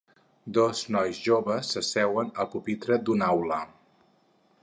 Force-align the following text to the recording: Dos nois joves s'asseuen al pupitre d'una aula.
Dos 0.57 0.79
nois 0.95 1.19
joves 1.25 1.69
s'asseuen 1.75 2.33
al 2.43 2.49
pupitre 2.55 2.99
d'una 3.09 3.31
aula. 3.37 3.59